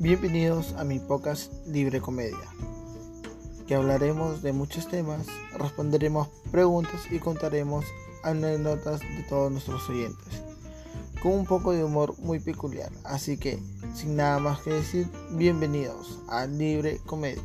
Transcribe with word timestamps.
Bienvenidos 0.00 0.74
a 0.74 0.84
mi 0.84 1.00
podcast 1.00 1.52
Libre 1.66 2.00
Comedia, 2.00 2.38
que 3.66 3.74
hablaremos 3.74 4.42
de 4.42 4.52
muchos 4.52 4.86
temas, 4.86 5.26
responderemos 5.58 6.28
preguntas 6.52 7.10
y 7.10 7.18
contaremos 7.18 7.84
anécdotas 8.22 9.00
de 9.00 9.24
todos 9.28 9.50
nuestros 9.50 9.90
oyentes, 9.90 10.44
con 11.20 11.32
un 11.32 11.46
poco 11.46 11.72
de 11.72 11.82
humor 11.82 12.16
muy 12.20 12.38
peculiar. 12.38 12.92
Así 13.02 13.38
que, 13.38 13.58
sin 13.92 14.14
nada 14.14 14.38
más 14.38 14.60
que 14.60 14.70
decir, 14.70 15.08
bienvenidos 15.32 16.20
a 16.28 16.46
Libre 16.46 17.00
Comedia. 17.04 17.42